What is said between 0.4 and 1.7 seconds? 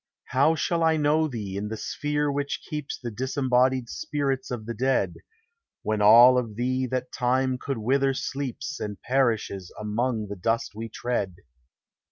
shall I know thee in